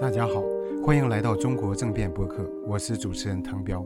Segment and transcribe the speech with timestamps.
[0.00, 0.42] 大家好，
[0.84, 3.84] 欢迎来到中国政变播客，我是主持人唐彪。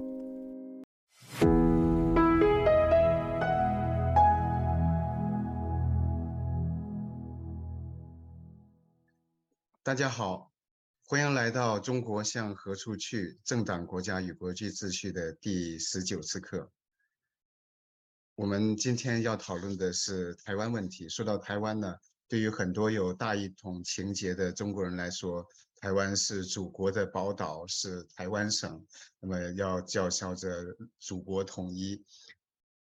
[9.82, 10.52] 大家好，
[11.06, 13.38] 欢迎来到中国向何处去？
[13.42, 16.70] 政党、国家与国际秩序的第十九次课。
[18.34, 21.08] 我们今天要讨论的是台湾问题。
[21.08, 21.96] 说到台湾呢，
[22.28, 25.46] 对于很多有大一统情节的中国人来说，
[25.80, 28.86] 台湾是祖国的宝岛，是台湾省，
[29.20, 32.04] 那么要叫嚣着祖国统一。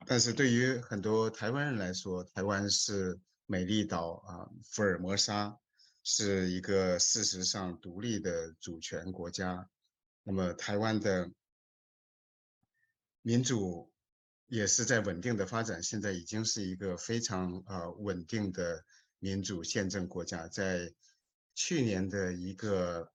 [0.05, 5.57] 但是对于很多台湾人来说，台湾是美丽岛啊，福尔摩沙。
[6.03, 9.69] 是一个事实上独立的主权国家，
[10.23, 11.29] 那么台湾的
[13.21, 13.91] 民主
[14.47, 18.83] 也是在稳定的发展，现在已经是一个非常呃稳定的
[19.21, 20.49] 民主宪政国家。
[20.49, 20.93] 在
[21.55, 23.13] 去年的一个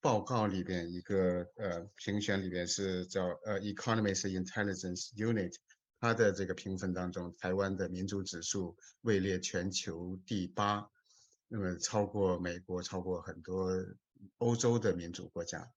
[0.00, 5.56] 报告里边，一个呃评选里边是叫呃 Economist Intelligence Unit，
[5.98, 10.88] 它的这个评分当中，台湾的民主指数位列全球第八。
[11.48, 13.70] 那么超过美国，超过很多
[14.38, 15.72] 欧洲的民主国家。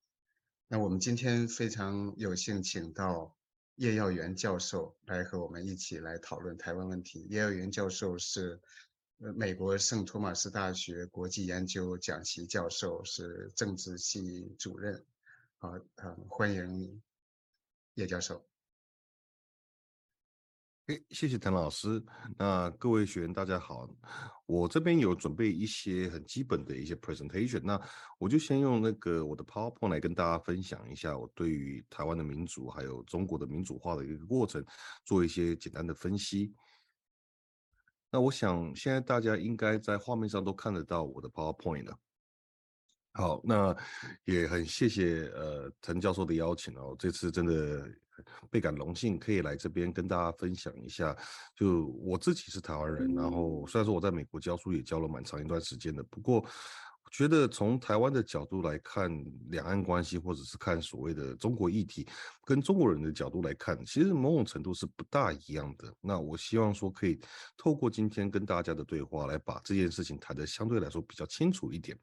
[0.68, 3.38] 那我们今天非常有幸请到
[3.76, 7.28] 叶耀元教授来和我们一起来讨论台湾问题。
[7.30, 8.62] 叶耀元教授是
[9.18, 15.06] 美国圣托马斯大学国际研究讲席教授，是政治系主任。
[15.60, 17.02] 啊，嗯，欢迎你
[17.94, 18.46] 叶教授。
[20.88, 22.04] 哎，谢谢滕老师。
[22.38, 23.90] 那各位学员大家好，
[24.46, 27.82] 我这边有准备一些很基本的一些 presentation，那
[28.20, 34.64] 我就先用那个我的 PowerPoint 来跟大家分享一下我对于台湾的民主还有中国的民主化的一个过程
[35.06, 36.54] 做一些简单的分析。
[38.16, 42.00] 那我想现在大家应该在画面上都看得到我的 PowerPoint 了。
[43.12, 43.76] 好，那
[44.24, 47.86] 也很谢谢呃陈教授的邀请哦，这次真的。
[48.50, 51.14] 倍感荣幸，可以来这边跟大家分享一下。
[51.54, 56.48] 就我自己是台湾人，然后虽然说我在美国教书也教了蛮长一段时间的，不过我
[57.16, 59.10] 觉得从台湾的角度来看
[59.48, 62.06] 两岸关系，或者是看所谓的中国议题，
[62.44, 65.90] 跟中国人的角度来看，其实某种程度是不大一样的。
[66.02, 67.18] 那我希望说可以
[67.56, 71.98] 透过今天跟大家的对话，来把这件事情谈的相对来说比较清楚一点。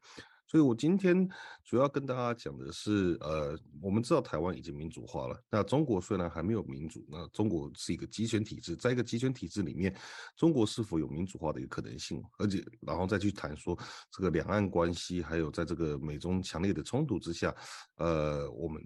[0.53, 1.27] 所以我今天
[1.63, 9.91] 主要跟大家讲的是，呃，我们知道台湾已经民主化了，那中国虽然还没有民主，那中国是一个集权体制，在一个集权体制里面，
[10.37, 12.23] 中国是否有民主化的一个可能性？
[12.37, 13.75] 而且，然后再去谈说
[14.11, 17.51] 这个两岸关系，还有在这个美中强烈的冲突之下，
[17.95, 18.79] 呃，我们。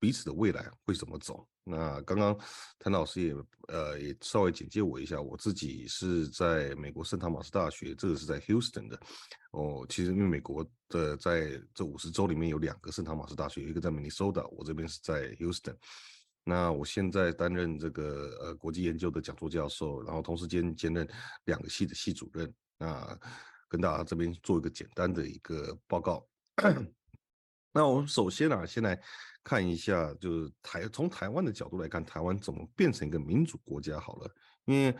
[0.00, 1.46] 彼此的未来会怎么走？
[1.64, 2.36] 那刚刚
[2.78, 3.34] 谭老师也
[3.68, 9.00] 呃也稍微简介我一下，我自己是在美国圣塔马斯大学，这个是在 Houston 的
[9.52, 9.86] 哦。
[9.88, 15.76] 其实因为美国的在这五十州里面有两个圣塔马斯大学，有一个在 Minnesota，我这边是在 Houston。
[16.44, 21.08] 那我现在担任这个呃国际研究的讲座教授，然后同时兼兼任
[21.44, 22.52] 两个系的系主任。
[22.78, 23.16] 那
[23.68, 26.26] 跟大家这边做一个简单的一个报告。
[27.72, 29.00] 那我们首先啊，先来。
[29.44, 34.30] 看一下，就是台从台湾的角度来看，台湾怎么变成一个民主国家好了。
[34.66, 34.96] 因为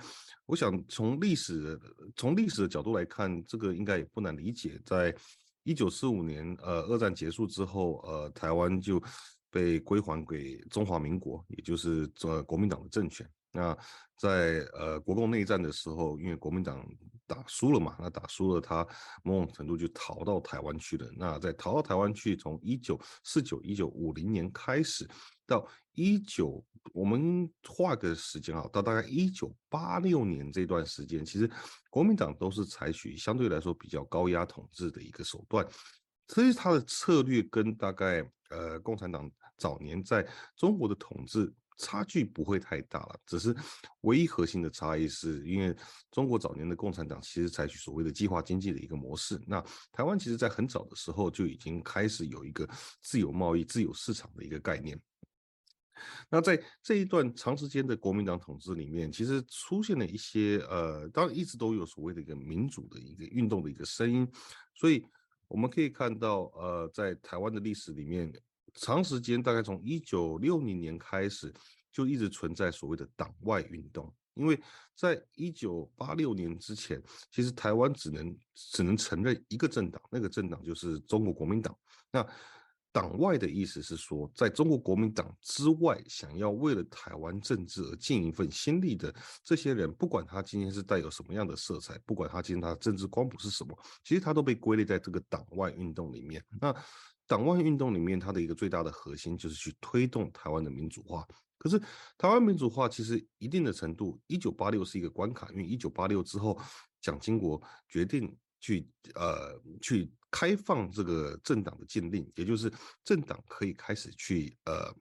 [0.46, 1.80] 我想从历史
[2.16, 4.80] 从历史的角度来看，这个应该也不难理解。
[4.84, 5.14] 在
[5.62, 9.00] 一九四五年，呃，二战结束之后，呃，台湾就
[9.48, 13.24] 被归还给中华民国，也就是呃国民党的政权。
[13.52, 13.76] 那
[14.16, 16.82] 在呃国共内战的时候，因为国民党
[17.26, 18.86] 打输了嘛，那打输了，他
[19.22, 21.06] 某种程度就逃到台湾去了。
[21.16, 25.06] 那在逃到台湾去，从一九四九一九五零年开始，
[25.46, 26.64] 到一九
[26.94, 31.50] 我们画个时间啊，到大概一九八六年这段时间，其实
[31.90, 35.66] 国民党都是采取相对来说比较高压统治的一个手段。
[36.28, 40.26] 所以他的策略跟大概呃共产党早年在
[40.56, 41.52] 中国的统治。
[41.78, 43.54] 差距不会太大了，只是
[44.02, 45.74] 唯一核心的差异是因为
[46.10, 49.60] 中国早年的共产党其实采取所谓的计划经济的一个模式，那
[49.92, 52.68] 台湾其实在很早的时候就已经开始有一个
[53.00, 55.00] 自由贸易、自由市场的一个概念。
[56.28, 64.28] 那在这一段长时间的国民党统治里面，其实出现了一些呃，当然一直都有所谓的一个民主的一个运动的一个声音，
[64.74, 65.04] 所以
[65.48, 68.32] 我们可以看到呃，在台湾的历史里面。
[68.74, 71.52] 长时间大概从一九六零年开始，
[71.92, 74.12] 就一直存在所谓的党外运动。
[74.34, 74.58] 因为
[74.94, 81.76] 在一九八六年之前，其实台湾只能只能承认一个政党，那个政党就是中国国民党。
[82.10, 82.26] 那
[82.90, 89.14] 党外的意思是说，在中国国民党之外，想要为了台湾政治而尽一份心力的
[89.44, 96.42] 这些人，不管他今天是带有什么样的色彩，不管他今天他的政治光谱是什么，其实他都被归类在这个党外运动里面。
[96.60, 96.74] 那
[97.32, 101.26] 党外运动里面，它的一个最大的核心就是去推动台湾的民主化。
[101.56, 101.78] 可是
[102.18, 106.60] 台湾民主化其实一定的程度，一九八六是一个关卡，因为一九八六之后，
[107.00, 108.36] 蒋经国决定。
[108.64, 114.94] 去呃去开放这个政党的禁令，也就是政党可以开始去呃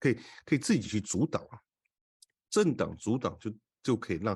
[0.00, 0.14] 可以
[0.46, 1.60] 可以自己去主导啊，
[2.48, 4.34] 政党主导就就可以让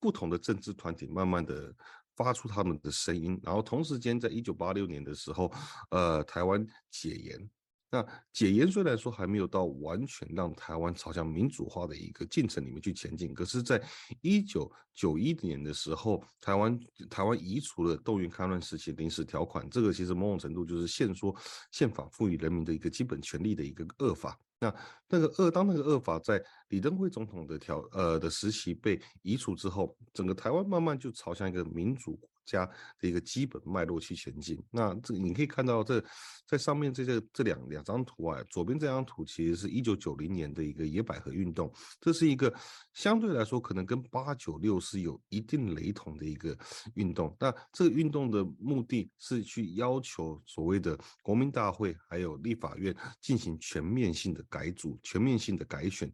[0.00, 1.70] 不同的政治团体慢慢的
[2.18, 5.52] 发出他们的声音，然后同时间在一九八六年的时候，
[5.90, 7.48] 呃台湾解严。
[7.90, 13.82] 那解严虽然说还没有到完全让台湾朝向民主化的一个进程里面去前进，可是，在
[14.20, 16.78] 一九九一年的时候，台湾
[17.08, 21.34] 台湾移除了动员戡乱时期临时条款，这个其实某种程度就是宪说
[21.72, 24.38] 宪法赋予人民的一个基本权利的一个恶法。
[24.60, 24.74] 那
[25.08, 32.18] 那个恶当那个恶法在李登辉总统的条呃的时期被移除之后，整个台湾慢慢就朝向一个民主。
[32.48, 32.64] 家
[32.98, 34.58] 的一个基本脉络去前进。
[34.70, 36.02] 那这你可以看到，这
[36.46, 42.52] 在上面这个这两两张图啊，左边这张图其实是一九九零年的一个野百合运动，这是一个
[42.94, 46.56] 相对来说可能跟八九六是有一定雷同的一个
[46.94, 47.36] 运动。
[47.38, 56.10] 那这个运动的目的是去要求所谓的国民大会还有立法院进行全面性的改组、全面性的改选。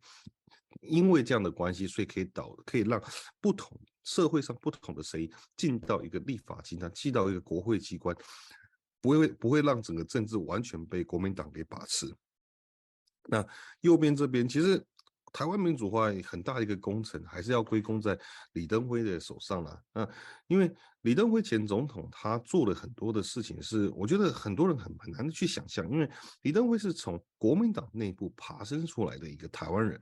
[0.81, 3.01] 因为这样的关系，所以可以导可以让
[3.41, 8.17] 不同社会上不同的声音进到一个立法机关，进到一个国会机关，
[9.01, 12.15] 不会不会让整个政治完全被国民党给把持。
[13.27, 13.45] 那
[13.81, 14.85] 右边这边，其实
[15.33, 18.19] 台湾民主化很大一个工程，还是要归功在
[18.53, 19.83] 李登辉的手上了。
[19.93, 20.09] 那
[20.47, 20.71] 因为
[21.01, 26.09] 李登辉前总统他做了很多的事情，是我觉得很多人很很难去想象，因为
[26.43, 29.99] 李登辉是从国民党内部爬升出来的一个台湾人。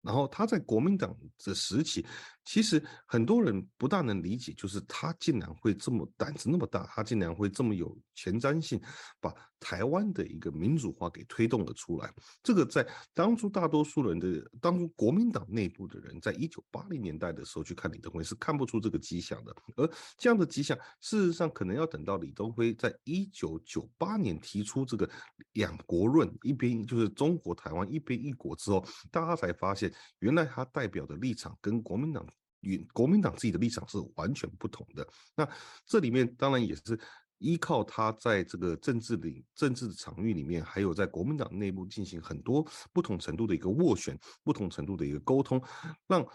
[0.00, 1.14] 然后他在国民党
[1.44, 2.06] 的时期，
[2.48, 8.80] 其实很多人不大能理解，就是他竟然会这么胆子那么大，他竟然会这么有前瞻性，
[9.20, 9.30] 把
[9.60, 12.10] 台湾的一个民主化给推动了出来。
[12.42, 19.86] 这个在当初大多数人的当初国民党内部的人，在一九八零年代的时候去看李登辉是看不出这个迹象的，而
[20.16, 25.06] 这样的迹象，事实上可能要等到李登辉在一九九八年提出这个
[25.52, 29.92] 两国论，一边就是中国台湾一边一国之后，大家才发现。
[30.20, 32.26] 原来他代表的立场跟国民党
[32.60, 35.06] 与国民党自己的立场是完全不同的。
[35.36, 35.48] 那
[35.86, 36.98] 这里面当然也是
[37.38, 45.62] 依靠他在这个政治里、政治场域里面，还有在国民党内部进行很多不同程度的一个斡旋、不同程度的一个沟通，
[46.06, 46.26] 让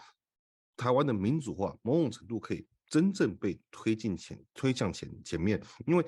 [0.76, 6.04] 台湾的民主化某种程度可以真正被推进前、推向前前面，因为。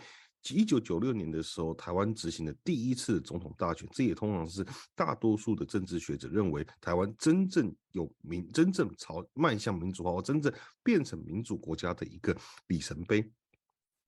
[0.55, 4.65] 一九九六年的时候，台湾执行的第一次总统大选，这也通常是
[4.95, 10.53] 大多数的政治学者认为台湾真正有民、真正朝迈向民主化或真正
[10.83, 12.37] 变成民主国家的一个
[12.69, 13.29] 里程碑。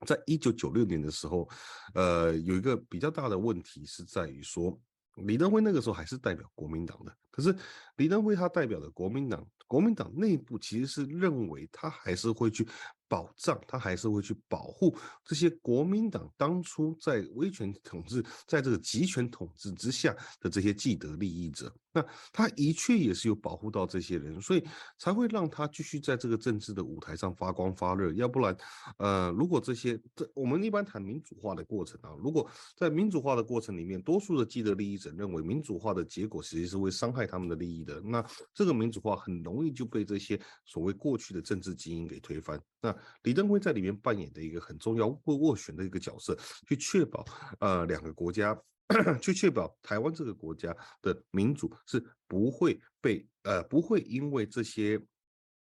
[0.07, 1.49] 在一九九六年的时候，
[1.95, 4.81] 呃，有一个比较大的问题是在于说，
[5.17, 7.53] 李登辉那个时候还是代表国民党的，可是
[7.97, 12.67] 李登辉他代表的国民党，国民党内部其实是认为他还是会去。
[13.09, 21.75] 保障他还是会去保护这些国民党当初在威权统治，在这个集权统治之下的这些既得利益者。
[21.93, 24.63] 那他的确也是有保护到这些人，所以
[24.99, 28.13] 才会让他继续在这个政治的舞台上发光发热。
[28.13, 28.57] 要不然，
[28.99, 42.61] 呃，如果这些这我们一般谈民主化的过程啊，如果在民主化的过程里面，多数的既得利益者认为民主化的结果其实是会伤害他们的利益的，那这个民主化很容易就被这些所谓过去的政治基因给推翻。
[42.81, 46.37] 那李登辉在里面扮演的一个很重要会斡旋的一个角色，
[46.69, 47.25] 去确保
[47.61, 48.57] 呃两个国家，
[49.21, 55.01] 去确保台湾这个国家的民主是不会被呃不会因为这些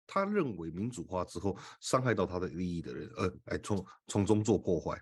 [0.08, 5.00] 他认为民主化之后伤害到他的利益的人而来从从中做破坏。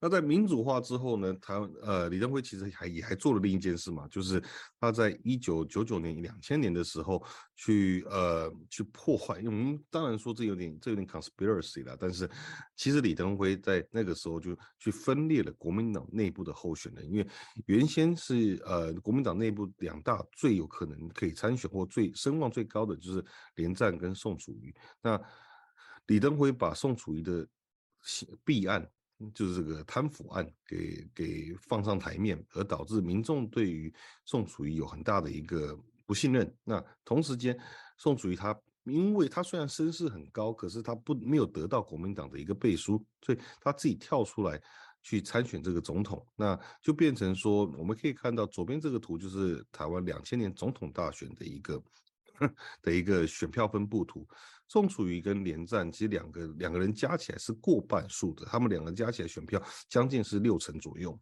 [0.00, 1.36] 那在民主化之后呢？
[1.40, 4.40] 他呃，李登辉其实还也还做了另一件事嘛，就是
[4.80, 7.20] 他在一九九九年、两千年的时候
[7.56, 9.38] 去呃去破坏。
[9.40, 12.30] 因为我们当然说这有点这有点 conspiracy 了，但是
[12.76, 17.26] 其实李登辉在那个时候就去分裂了国民党内部的候选人，因为
[17.66, 23.24] 原先是呃国民党内部两大最有可能可以参选或最声望最高的就是
[23.56, 24.72] 连战跟宋楚瑜。
[25.02, 25.20] 那
[26.06, 27.44] 李登辉把宋楚瑜的
[28.44, 28.88] 弊案。
[29.34, 33.92] 就是这个贪腐案给给放上台面，而导致民众对于
[34.24, 36.52] 宋楚瑜有很大的一个不信任。
[36.64, 37.58] 那同时间，
[37.96, 44.60] 宋楚瑜他因为他虽然声势很高，可是他不没有得到国民党的一个背书，所以他自己跳出来
[45.02, 51.82] 去参选这个总统，那就变成说，我们可以看到左边这个图就是台湾两千年总统大选的一个
[52.82, 54.26] 的一个选票分布图。
[54.68, 61.18] 宋楚瑜跟连战其实两个两个人加起来是过半数的，他们两个加起来选票将近是六成左右。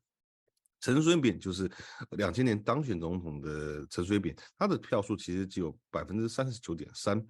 [0.81, 1.71] 陈水扁就是
[2.11, 7.25] 两千年当选总统的陈水扁，他的票数其实只有百分之三十九点三。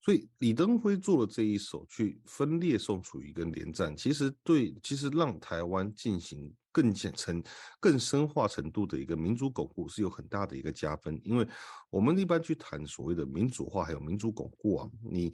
[0.00, 7.42] 所以李登辉做了这一手，去分裂宋楚瑜跟连战，其实对，其实让台湾进行更浅层、
[7.80, 11.20] 更深化程度的一个民主巩固是有很大的一个加分。
[11.24, 11.48] 因为
[11.90, 15.32] 我们一般去谈所谓的民主化还有民主巩固啊，你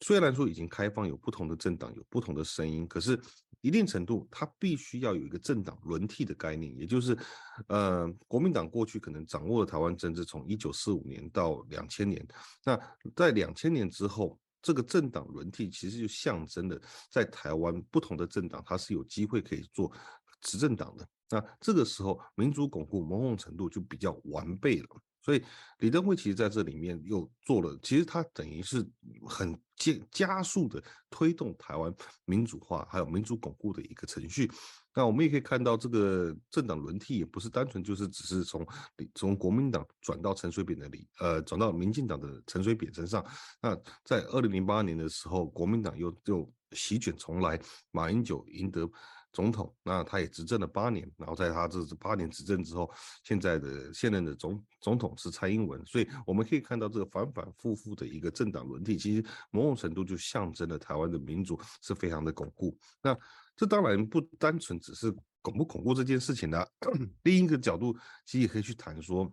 [0.00, 3.18] 虽然说已经开放，有不同的政党，有不同的声音，可是。
[3.60, 7.18] 一定程度，它必须要有一个政党轮替的概念，也就是，
[7.66, 12.24] 呃，国民党过去可能掌握了台湾政治，从一九四五年到两千年，
[12.64, 12.80] 那
[13.16, 16.80] 在两千年之后，这个政党轮替其实就象征了
[17.10, 19.90] 在台湾不同的政党，它是有机会可以做
[20.40, 21.08] 执政党的。
[21.30, 24.88] 那这个时候，民主巩固某种程度就比较完备了。
[25.20, 25.44] 所以
[25.80, 28.88] 李登辉其实在这里面又做了，其实他等于是
[29.26, 34.50] 很加加速的推动台湾民主化还有民主巩固的一个程序。
[34.94, 38.66] 那我们也可以看到，这个政党轮替也不是单纯就是只是从
[39.14, 43.22] 从国民党转到陈水扁的里，呃，转到民进党的陈水扁身上。
[43.60, 48.88] 那在二零零八年的时候，国民党又又席卷重来，马英九赢得。
[49.38, 52.90] 总统，那他也执政了八年，然后在他这八年执政之后，
[53.22, 62.76] 现在的现任的总总统是蔡英文，所以我们可以看到这个反反复复的一个政党轮替，其实某种程度就象征了台湾的民主是非常的巩固。
[63.00, 63.16] 那
[63.54, 66.68] 这当然不单纯只是巩不巩固这件事情的，
[67.22, 69.32] 另一个角度其实也可以去谈说，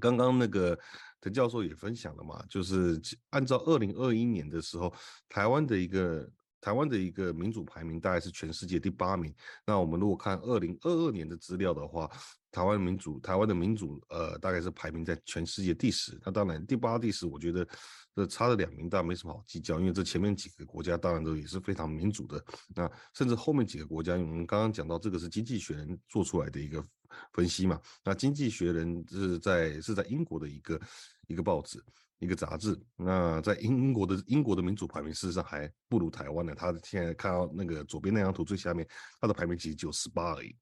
[0.00, 0.76] 刚刚那个
[1.20, 3.00] 陈教授也分享了嘛，就是
[3.30, 4.92] 按照二零二一年的时候，
[5.28, 6.28] 台湾的一个。
[6.62, 9.34] 台湾的一个民主排名大概是全世界第八名。
[9.66, 12.08] 那我们如果看二零二二年的资料的话，
[12.52, 16.18] 台湾民主，台湾的民主，呃，大概是排名在全世界第十。
[16.24, 17.66] 那当然第八、第十，我觉得
[18.14, 22.42] 这差了两名，但没什么好计较，因为这前面几个国家当然都也是非常民主的。
[22.76, 26.84] 那甚至后面几个国家，我们刚刚讲到这个是经济学人做出来的一个
[27.32, 27.80] 分析嘛？
[28.04, 30.80] 那经济学人是在是在英国的一个
[31.26, 31.82] 一个报纸。
[32.22, 36.54] 一个杂志，那在英国的英国的民主排名事实上还不如台湾的。
[36.54, 38.86] 他现在看到那个左边那张图最下面，
[39.20, 40.54] 他的排名其实只有十八而已。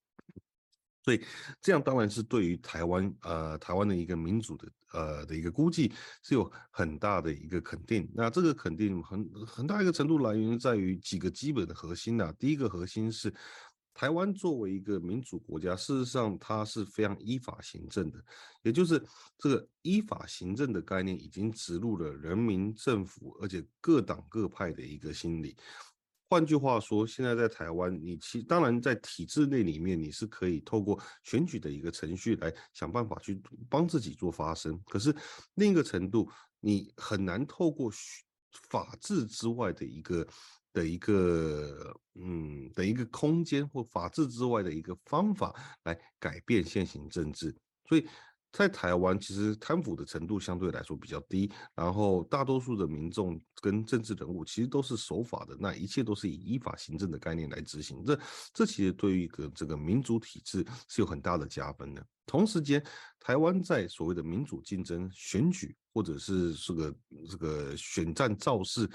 [1.04, 1.22] 所以
[1.60, 8.10] 这样当然是对于台湾呃台湾的一个民主的呃的一个估计是有很大的一个肯定。
[8.14, 12.32] 那这个肯定很很大一个程度来源在于几个基本的核心呐。
[12.38, 13.30] 第一个核心是。
[13.92, 18.24] 台湾作为一个民主国家，事实上它是非常依法行政的，
[18.62, 19.02] 也就是
[19.36, 25.56] 这个依法行政的概念已经植入了人民政府，而且各党各派的一个心理。
[26.30, 34.80] 换句话说，现在在台湾，你其当然在体制内里面，你是可以透过选举的一个程序来想办法去帮自己做发声。
[34.86, 35.14] 可是
[35.56, 36.30] 另一个程度，
[36.60, 37.90] 你很难透过
[38.70, 40.26] 法治之外的一个。
[40.72, 47.54] 的一个嗯的一个空间或法治之外的一个方法来改变现行政治，
[47.88, 48.06] 所以
[48.52, 58.20] 在台湾其实贪腐的程度相对来说比较低，然后大多数的民众跟政治人物其实都是守法的，那一切都是以依法行政的概念来执行，这
[58.52, 62.04] 这其实对于一个这个民主体制是有很大的加分的。
[62.26, 62.84] 同时间，
[63.18, 66.94] 台湾在所谓的民主竞争选举或者是这个
[67.28, 68.88] 这个选战造势。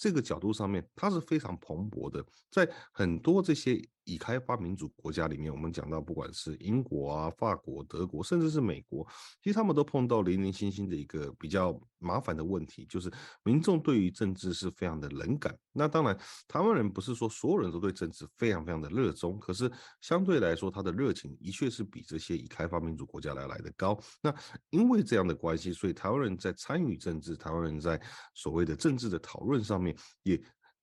[0.00, 2.24] 这个角度上面，它是非常蓬勃的。
[2.50, 3.78] 在很多这些
[4.10, 9.06] 已开发民主国家里面，我们讲到，不管是英国啊、法国、德国，甚至是美国，
[9.42, 13.10] 其实他们都碰到零零星星的一个比较麻烦的问题，就是
[13.44, 15.56] 民众对于政治是非常的冷感。
[15.72, 23.98] 那当然，台湾人不是说所有人都对政治非常非常的热衷，可是相对来说，他的热情的确是比这些已开发民主国家来来的高。
[24.20, 24.34] 那
[24.70, 28.00] 因为这样的关系，所以台湾人在参与政治，台湾人在
[28.34, 29.96] 所谓的政治的讨论上面。
[30.22, 30.40] 也，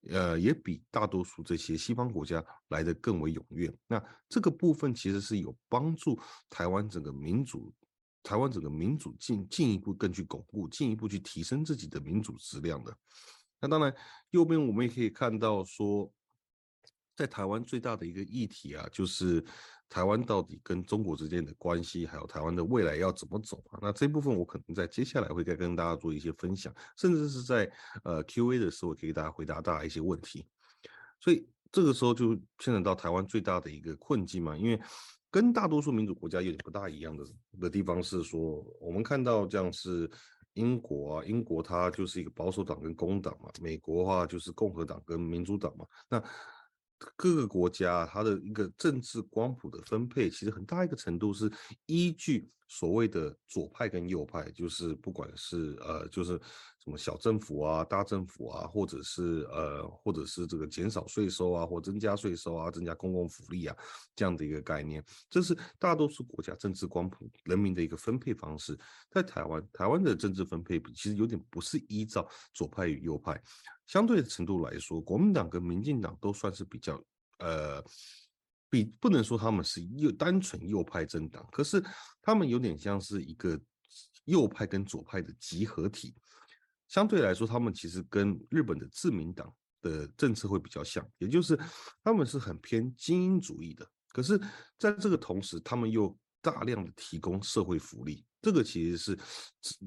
[0.09, 3.73] 呃，也比大多数这些西方国家来的更为踊跃。
[3.87, 7.73] 那这个部分其实是有帮助台湾整个民主，
[8.23, 12.97] 台湾整个民主进进一步更去巩固，进一步去提升自己的民主质量的。
[13.59, 13.93] 那当然，
[14.31, 16.11] 右边我们也可以看到说，
[17.15, 19.43] 在台湾最大的一个议题啊，就是。
[19.89, 23.79] 台湾到底跟中国之间的关系，还有台湾的未来要怎么走啊？
[23.81, 27.71] 那这部分我可能在接下来会再跟大家做一些分享，甚至是在
[28.03, 30.45] 呃 Q&A 的时候给大家回答大家一些问题。
[31.21, 34.79] 所以这个时候就牵扯到台湾最大的一个困境嘛，因为
[35.31, 37.25] 跟大多数民主国家有点不大一样的
[37.61, 40.09] 的地方是说，我们看到这样是
[40.53, 46.21] 英国啊，英国它就是一个保守党跟工党嘛，美国的话就是共和党跟民主党嘛，那。
[47.15, 51.51] 各个国家它的一个政治光谱的分配，其实很大一个程度是
[51.85, 56.33] 依据所谓的左派跟右派，就是不管是呃，就是
[56.83, 63.75] 什么小政府啊、大政府啊，或者是呃，或者是这个减少税收啊，或增加税收啊、增加公共福利啊
[64.15, 68.77] 这样的一个概念，这是大多数国家政治光谱人民的一个分配方式。
[69.09, 73.41] 在台湾，台湾的政治分配其实有点不是依照左派与右派。
[73.87, 77.01] 相对的程度来说，国民党跟民进党都算是比较，
[77.39, 77.83] 呃，
[78.69, 81.83] 比不能说他们是右单纯右派政党，可是
[82.21, 83.59] 他们有点像是一个
[84.25, 86.13] 右派跟左派的集合体。
[86.87, 91.57] 相对来说，他们其实跟日本的自民党的政策会比较像，也就是
[92.03, 94.37] 他们是很偏精英主义的，可是
[94.77, 98.25] 在这个同时，他们又大量的提供社会福利。
[98.47, 99.19] 这个其实是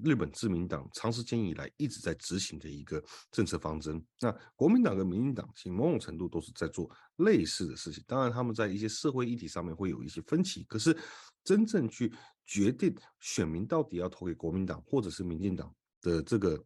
[0.05, 4.05] 日本自民党长时间以来一直在执行的一个政策方针。
[4.21, 8.05] 那国民党跟民进党其实某种程度都是在做类似的事情。
[8.07, 10.63] 当然，他们在一些社会议题上面会有一些分歧。
[10.65, 10.95] 可是，
[11.43, 12.13] 真正去
[12.45, 16.63] 决定选民到底要投给国民党或者是民进党的这个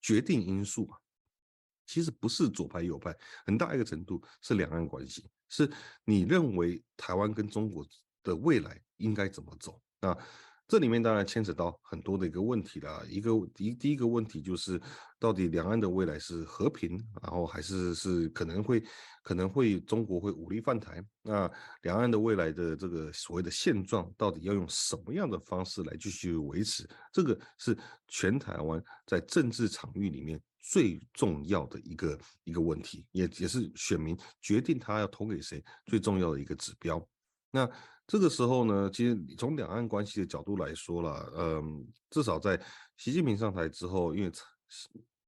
[0.00, 0.96] 决定因素啊，
[1.84, 5.70] 其实不是左派右派，很大一个程度是两岸关系，是
[6.06, 7.86] 你认为台湾跟中国
[8.22, 10.16] 的未来应该怎么走啊？
[10.70, 14.80] 这里面当然牵扯到很多的一个问题啦，一个第第一个问题就是，
[15.18, 18.80] 到底两岸的未来是和平，然后还是是可能会
[19.24, 21.04] 可能会中国会武力犯台？
[21.22, 21.50] 那
[21.82, 26.88] 两岸的未来的这个所谓的现状，到底要用什么样的方式来继续维持？
[27.12, 37.04] 这个是全台湾在政治场域里面最重要的一个一个问题，也也是选民决定他要投给谁最重要的一个指标。
[37.50, 37.68] 那。
[38.10, 42.60] 这个时候呢，其实从两岸关系的角度来说了，嗯，至少在
[42.96, 44.32] 习近平上台之后，因为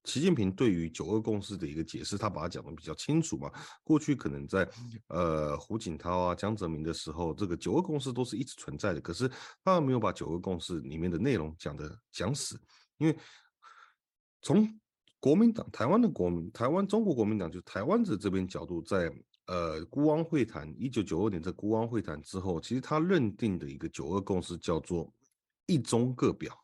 [0.02, 3.48] 习近平对于九二共识的一个解释，他把它讲的比较清楚嘛。
[3.84, 4.68] 过去可能在
[5.06, 9.30] 呃胡锦涛啊、江泽民的时候，这个九二共识都是一直存在的，可是
[9.64, 12.60] 他没有把九二共识里面的内容讲的讲死，
[12.98, 13.16] 因为
[14.40, 14.68] 从
[15.20, 19.08] 国民党台湾的国民台湾中国国民党就台湾的这边角度在。
[19.46, 25.12] 呃，孤汪会谈，一九九二年在孤汪会谈之后，其实他认定的一个九二共识叫做
[25.66, 26.56] 一中各表。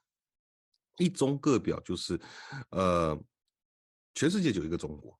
[0.96, 2.20] 一中各表就是，
[2.70, 3.16] 呃，
[4.14, 5.18] 全世界就一个中国，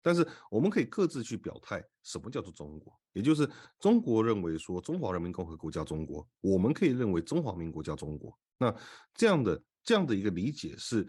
[0.00, 2.96] 但是我们可以各自去表态，什么叫做中国？
[3.12, 3.48] 也就是
[3.78, 8.36] 中国认为说中华人民共和国叫中国，我们可以认为中华民国叫中国。
[8.58, 8.74] 那
[9.14, 11.06] 这样的这样的一个理解是。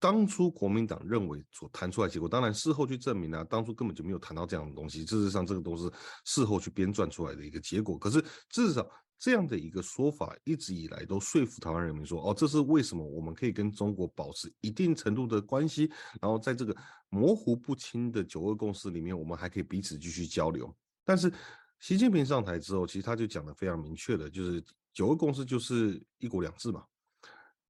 [0.00, 5.04] 当初国民党认为所谈出来结果，当然事后去证明呢，当初根本就没有谈到这样的东西。
[5.04, 5.90] 事实上，这个都是
[6.24, 7.98] 事后去编撰出来的一个结果。
[7.98, 16.76] 可是至少这样的一个说法，一直以来都说服台湾人民说，哦，这是为什么我们可以跟中国保持一定程度的关系，然后在这个
[17.08, 20.72] 模糊不清的九二共识里面，我们还可以彼此继续交流。
[21.04, 21.32] 但是
[21.80, 26.84] 习近平上台之后，其实他就讲的非常明确的，就是九二共识就是一国两制嘛，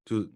[0.04, 0.30] 就。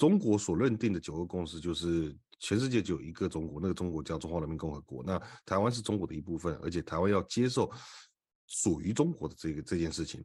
[0.00, 5.04] 中国所认定的九个共识就是全世界只有一个中国，那个中国叫中华人民共和国。
[5.04, 7.70] 那台湾是中国的一部分，而且台湾要接受
[8.46, 10.24] 属于中国的这个这件事情。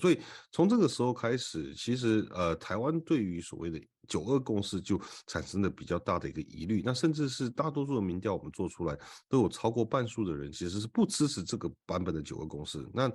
[0.00, 0.20] 所以
[0.52, 6.80] 从这个时候开始，其实呃，台湾对于所谓的九二共识就产生了比较大的一个疑虑。
[6.84, 8.96] 那甚至是大多数的民调我们做出来，
[9.28, 12.88] 都有超过半数的人其实是不支持这个版本的九二共识。
[12.94, 13.10] 那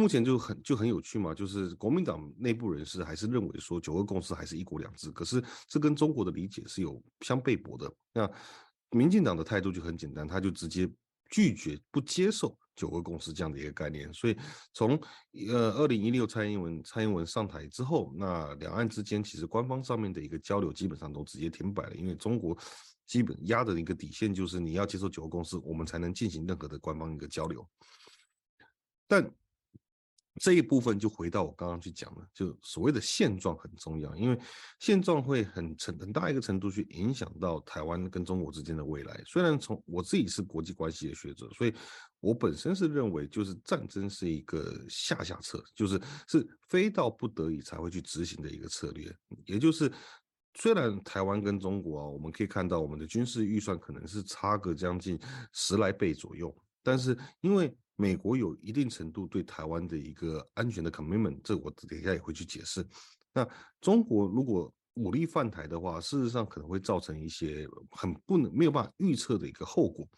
[0.00, 7.92] 目前就很就很有趣嘛，就是国民党内部人士还是认为说九二共识还是一国两制，可是这跟中国的理解是有相背驳的。
[8.14, 8.28] 那
[8.92, 10.90] 民进党的态度就很简单，他就直接
[11.30, 14.10] 拒绝不接受九二共识这样的一个概念。
[14.14, 14.36] 所以
[14.72, 14.98] 从
[15.48, 22.56] 呃二零一六蔡英文蔡英文上台之后，那两岸之间其实官方上面的一个交流基本上都直接停摆了，因为中国
[23.06, 27.68] 基本压的一个底线就是你要接受九二共识，我们才能进行任何的官方一个交流。
[29.06, 29.30] 但
[30.40, 34.40] 这一部分就回到我刚刚去讲了，就所谓的现状很重要，因为
[34.78, 39.22] 现状会很成很大一个程度去影响到台湾跟中国之间的未来。
[39.26, 41.74] 虽然从我自己是国际关系的学者，所以
[42.20, 49.14] 我本身是认为，就是战争是一个下下策，就是是非到不得已才会去执行的一个策略。
[49.44, 49.92] 也就是
[50.54, 55.20] 虽然台湾跟中国啊，我们可以看到我们的军事预算可能是差个将近
[55.52, 56.50] 十来倍左右，
[56.82, 62.82] 但是因为美国有一定程度对台湾的一个安全的 commitment，这我等一下也会去解释。
[63.34, 63.46] 那
[63.78, 70.08] 中国如果武力犯台的话，事实上可能会造成一些很不能没有办法预测的一个后果。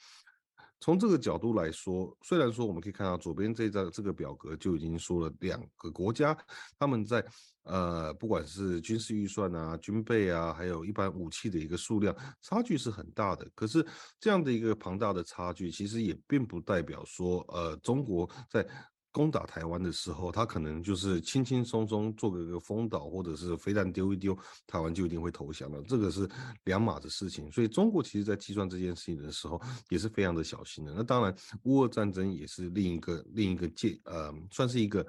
[0.83, 6.37] 从这个角度来说，虽然说我们可以看到左边这张这个表格就已经说了两个国家
[6.77, 7.25] 他们在
[7.62, 13.49] 呃不管是军事预算啊、军备啊，还有一般武器的一个数量差距是很大的。
[13.55, 13.87] 可是
[14.18, 18.66] 这样的一个庞大的差距，其实也并不代表说呃中国在。
[19.12, 25.83] 攻打台湾的时候，他可能就是轻轻松松做个个封岛，或者是飞弹丢一丢，台湾就一定会投降了。
[25.87, 26.27] 这个是
[26.64, 27.53] 两码子事情。
[27.53, 30.94] 所以中国其实在计算这件事情的时候，也是非常的小心的。
[30.96, 35.07] 那当然，乌俄战争也是另一个另一个界呃，算是一个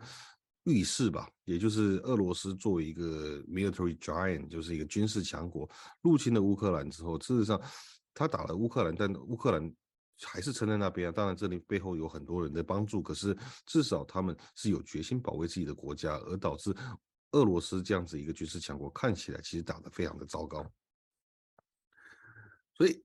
[0.66, 1.30] 预示吧。
[1.46, 5.70] 也就是俄罗斯作为一个 military giant，就是一个军事强国，
[6.02, 7.60] 入侵了乌克兰之后，事实上
[8.13, 9.74] 他打了乌克兰，但乌克兰。
[10.21, 11.12] 还是撑在那边啊！
[11.12, 16.76] 当然，这里背后有很多人的帮助，可是至少他们是有决心保卫自己的国家，而导致
[17.32, 20.65] 俄罗斯这样子一个军事强国看起来其实打得非常的糟糕，
[22.73, 23.04] 所以。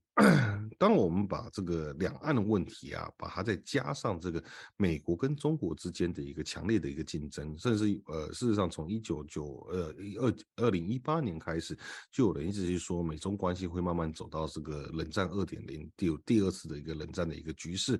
[0.77, 4.41] 当我们把这个两岸的问题啊，把它再加上这个
[4.77, 11.77] 美国跟中国之间的一个强烈的一个竞争，甚至呃，事实上从一九九呃二二零一八年开始，
[12.09, 17.99] 就有人一直是说美中关系会慢慢走到这个冷战二点零，第第二次的一个冷战的一个局势。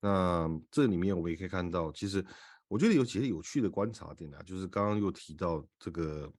[0.00, 2.24] 那这里面我们也可以看到，其实
[2.68, 6.32] 我觉得有几个有趣的观察点啊，就是刚刚又提到这个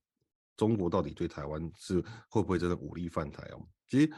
[0.56, 3.60] 中国到底对台湾是会不会真的武力犯台啊？
[3.90, 4.10] 其实。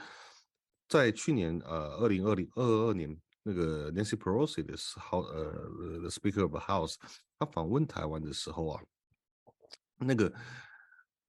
[0.94, 5.50] 在去年，呃，二零二零二二年，那个 Nancy Pelosi 的时候，呃
[5.98, 6.94] ，the Speaker of the House，
[7.36, 8.80] 他访问台湾的时候啊，
[9.98, 10.32] 那个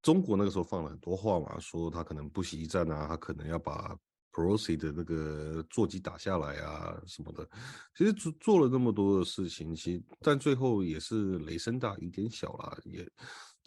[0.03, 3.97] 中国那个时候放了很多话嘛，说他可能不惜一战啊，他可能要把
[4.33, 7.49] Pelosi 的那个座机打下来啊什么的。
[7.97, 13.03] 其实做做了那么多的事情，其实但最后也是雷声大雨点小啦，也。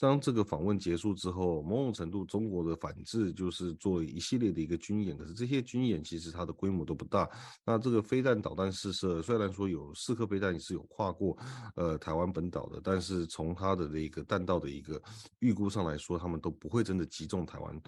[0.00, 7.28] 当这个访问结束之后，某种程度中国的反制就是做一系列的一个军演，可是这些军演其实它的规模都不大。
[7.64, 11.36] 那这个飞弹导弹试射，虽然说有四颗飞弹也是有跨过
[11.74, 15.02] 呃台湾本岛的，但是从它的这个弹道的一个
[15.40, 17.82] 预估上来说，他们都不会真的击中台湾。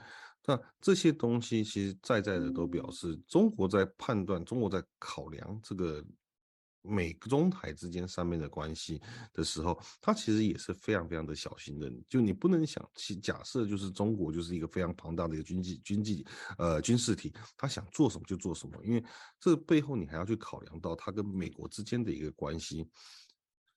[0.44, 6.04] 那这些东西其实在在的都表示，中国在判断，中国在考量这个。
[6.82, 9.00] 美中台之间上面的关系
[9.32, 11.90] 的时候，他其实也是非常非常的小心的。
[12.08, 16.26] 就你不能想，其假设就是中国就是一个非常庞大的一个军纪军纪
[16.58, 19.04] 呃军事体，他想做什么就做什么，因为
[19.38, 22.88] 这背后你还要去考量到他跟美国之间的一个关系。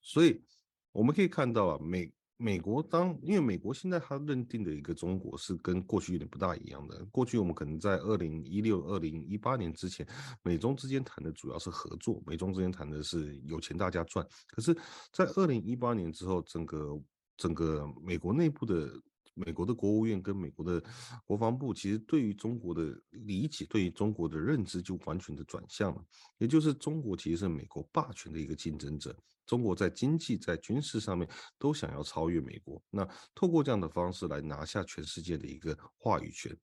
[0.01, 0.43] 所以
[0.91, 2.11] 我们可以看到啊，美。
[2.43, 7.05] 美国当，因为美国现在他认定的一个中国是跟过去有点不大一样的。
[7.05, 10.05] 过去我们可能在二零一六、二零一八年之前，
[10.43, 14.27] 美中之间谈的主要是合作，美中之间谈的是有钱大家赚。
[14.49, 14.77] 可是，
[15.13, 17.01] 在二零一八年之后，整个
[17.37, 18.91] 整个美国内部的。
[19.35, 20.79] 美国的国务院跟美国的
[21.25, 26.05] 国防部，其实对于中国的理解，对于中国的认知就完全的转向了。
[26.37, 31.27] 也就是中国其实是美国霸权的一个竞争者，中国在经济、在军事上面
[31.57, 32.81] 都想要超越美国。
[32.89, 36.55] 那透过这样的方式来拿下全世界的一个话语权。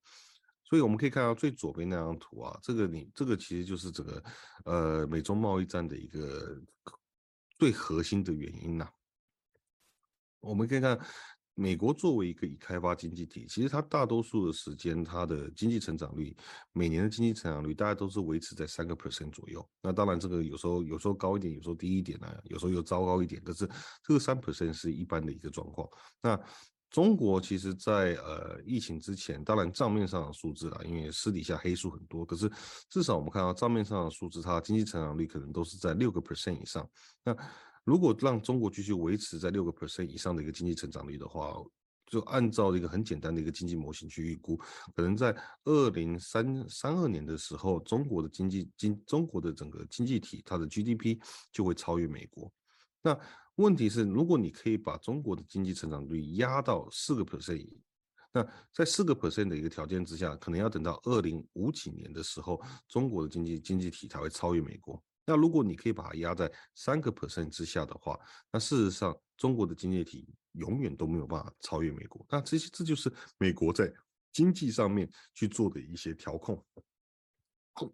[0.65, 4.25] 所以我们可以看到最左边那张图啊，这个你这个其实就是这个
[4.65, 6.63] 呃美中贸易战的一个
[7.59, 8.89] 最核心的原因呐。
[10.41, 10.99] 我们可以看。
[11.55, 16.35] 美国作为一个已开发经济体，其实它大多数的时间，它的经济成长率
[16.73, 19.69] 每年的经济成长率大概都是维持在三个 percent 左右。
[19.83, 23.43] 那当然，这个有时候有时候高一点，有时候低一点呢，有时候又糟糕一点。
[23.43, 23.69] 可是
[24.03, 25.89] 这个三 percent 是一般的一个状况。
[26.23, 26.41] 那
[26.89, 32.25] 中国其实，在呃疫情之前，当然账面上的数字啦，因为私底下黑数很多。
[32.25, 32.51] 可是
[32.89, 36.89] 至少我们看到账面上的数字，它经济成长率可能都是在六个 percent 以上。
[37.23, 37.37] 那
[37.85, 41.55] 如果让中国继续维持在六个 percent 以上的一个经济成长率的话，
[42.07, 44.57] 就按照一个很简单的一个经济模型去预估，
[44.95, 51.19] 可能在二零三三二年的时候，中国的经济经中国的整个经济体它的 GDP
[51.53, 52.53] 就会超越美国。
[53.01, 53.19] 那
[53.55, 57.69] 问题是，如果你可以把中国的经济成长率压到四个 percent，
[58.33, 65.03] 那在四个 percent 的一个条件之下，可能要等到二零五几年的时候，中国的经济经济体才会超越美国。
[65.27, 68.19] 那如果你可以把它压在三个 percent 之下的话，
[68.51, 72.27] 那事实上中国的经济体永远都没有办法超越美国。
[72.29, 73.93] 那这些这就是美国在
[74.33, 76.65] 经济上面去做的一些调控。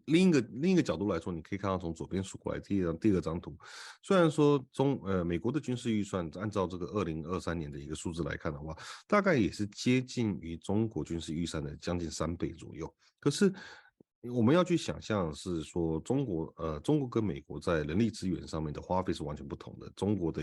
[0.07, 3.57] 另一个另一个角度来说，你可以看到从左边数过来第一张第二张图，
[4.03, 8.75] 虽然说中呃美国的军事预算按照这个二零二三年的一个数字来看的话，
[9.07, 13.53] 大概也是接近于中国军事预算的将近三倍左右，可是。
[14.31, 19.91] 我们要去想象是说，中国呃，中国跟美国在人力资源上面的花费是完全不同的。
[19.97, 20.43] 中国的，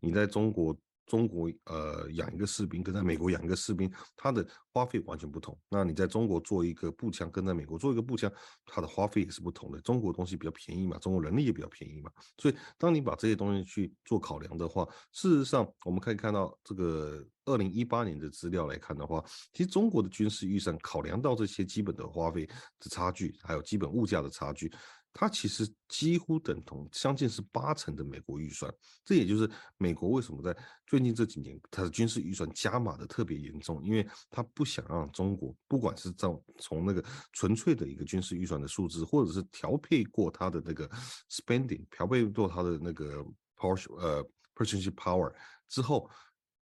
[0.00, 0.76] 你在中国
[1.08, 5.58] 中国呃养一个士兵，跟在美国养一个士兵，他的花费完全不同。
[5.68, 8.30] 那你在中国做一个步枪，跟在美国做一个步枪，
[8.66, 9.80] 它的花费也是不同的。
[9.80, 24.70] 中国东西比较便宜嘛，中国人力也比较便宜嘛，所以当你把这些东西去做考量的话，事实上我们可以看到这个二零一八年的资料来看的话，其实中国的军事预算考量到这些基本的花费的差距，还有基本物价的差距。
[25.20, 28.72] 它其实几乎等同，将近是八成的美国预算。
[29.04, 40.88] 这也就是美国为什么在最近这几年它的军事预算加码的特别严重，因为它不想让中国，不管是从从那个纯粹的一个军事预算的数字，或者是调配过它的那个
[41.28, 43.26] spending，调配过它的那个
[43.56, 45.34] power 呃 purchasing power
[45.68, 46.08] 之后，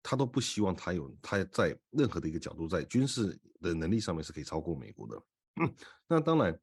[0.03, 5.23] 他都不希望他有他在任何的一个角度在军事的能力上面是可以超过美国的。
[5.61, 5.75] 嗯
[6.09, 6.59] 那当然。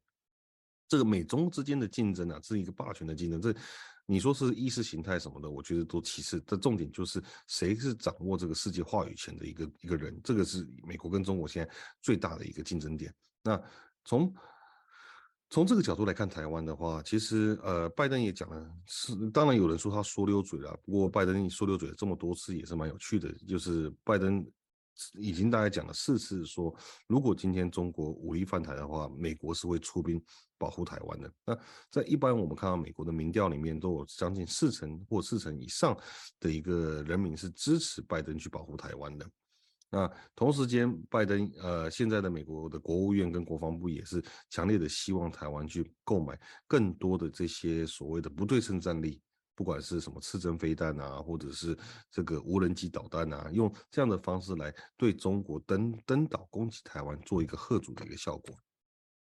[0.88, 3.40] 这个美中之间的竞争啊，是一个霸权的竞争。
[3.40, 3.54] 这
[4.06, 6.40] 你说是意识形态什么的，我觉得都其次。
[6.46, 13.12] 这重点就是谁是掌握这个世界话语权的一个一个人，这个是美国跟中国现在最大的一个竞争点。
[13.42, 13.60] 那
[14.04, 14.32] 从
[15.50, 24.46] 从这个角度来看台湾的话，其实呃，拜登也讲了，是当然有人说他说溜嘴了，不过拜登说溜嘴了这么多次也是蛮有趣的，就是拜登。
[25.18, 26.74] 已经大概讲了四次，说
[27.06, 30.18] 如果今天中国武力犯台的话，美国是会出兵
[30.58, 31.32] 保护台湾的。
[31.44, 31.58] 那
[31.90, 35.96] 在一般我们看到美国的民调里面，都有将近四成或四成以上
[36.40, 39.28] 的一个人民是支持拜登去保护台湾的。
[39.88, 49.22] 那同时间，拜登呃现在的美国的国务院跟国防部也是强烈的希望台湾去购买更多的这些所谓的不对称战力。
[49.54, 51.74] 不管是什么刺针飞弹啊，或者是
[52.10, 58.54] 这个无人机导弹啊，用这样的方式来对中国登登岛攻击台湾做一个贺阻的一个效果。